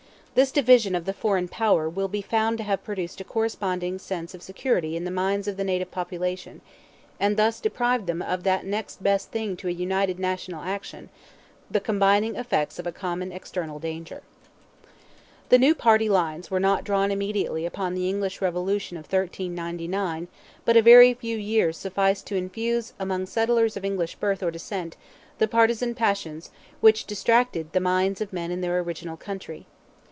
[0.33, 4.33] This division of the foreign power will be found to have produced a corresponding sense
[4.33, 6.61] of security in the minds of the native population,
[7.19, 11.09] and thus deprived them of that next best thing to a united national action,
[11.69, 14.23] the combining effects of a common external danger.
[15.49, 20.29] The new party lines were not drawn immediately upon the English revolution of 1399,
[20.63, 24.95] but a very few years sufficed to infuse among settlers of English birth or descent
[25.39, 29.65] the partizan passions which distracted the minds of men in their original country.